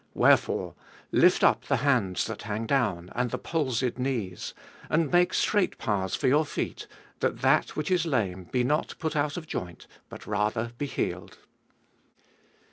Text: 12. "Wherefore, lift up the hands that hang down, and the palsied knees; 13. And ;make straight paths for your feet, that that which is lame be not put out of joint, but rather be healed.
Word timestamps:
12. 0.13 0.13
"Wherefore, 0.15 0.75
lift 1.11 1.43
up 1.43 1.65
the 1.65 1.75
hands 1.75 2.25
that 2.25 2.41
hang 2.41 2.65
down, 2.65 3.11
and 3.13 3.29
the 3.29 3.37
palsied 3.37 3.99
knees; 3.99 4.55
13. 4.89 4.89
And 5.03 5.11
;make 5.11 5.31
straight 5.31 5.77
paths 5.77 6.15
for 6.15 6.27
your 6.27 6.43
feet, 6.43 6.87
that 7.19 7.41
that 7.41 7.75
which 7.75 7.91
is 7.91 8.07
lame 8.07 8.45
be 8.45 8.63
not 8.63 8.95
put 8.97 9.15
out 9.15 9.37
of 9.37 9.45
joint, 9.45 9.85
but 10.09 10.25
rather 10.25 10.71
be 10.79 10.87
healed. 10.87 11.37